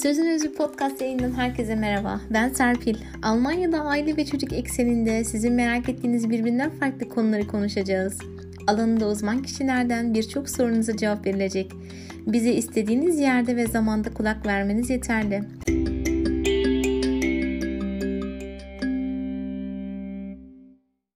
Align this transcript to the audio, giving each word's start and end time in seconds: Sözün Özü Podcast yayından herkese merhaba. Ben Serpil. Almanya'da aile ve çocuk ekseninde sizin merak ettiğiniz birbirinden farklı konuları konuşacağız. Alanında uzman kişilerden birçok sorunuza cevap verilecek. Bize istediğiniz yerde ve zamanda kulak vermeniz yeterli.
Sözün 0.00 0.26
Özü 0.26 0.54
Podcast 0.54 1.00
yayından 1.00 1.32
herkese 1.32 1.74
merhaba. 1.74 2.20
Ben 2.30 2.48
Serpil. 2.48 2.96
Almanya'da 3.22 3.80
aile 3.80 4.16
ve 4.16 4.24
çocuk 4.24 4.52
ekseninde 4.52 5.24
sizin 5.24 5.52
merak 5.52 5.88
ettiğiniz 5.88 6.30
birbirinden 6.30 6.70
farklı 6.70 7.08
konuları 7.08 7.46
konuşacağız. 7.46 8.18
Alanında 8.66 9.08
uzman 9.08 9.42
kişilerden 9.42 10.14
birçok 10.14 10.50
sorunuza 10.50 10.96
cevap 10.96 11.26
verilecek. 11.26 11.72
Bize 12.26 12.52
istediğiniz 12.52 13.18
yerde 13.18 13.56
ve 13.56 13.66
zamanda 13.66 14.14
kulak 14.14 14.46
vermeniz 14.46 14.90
yeterli. 14.90 15.42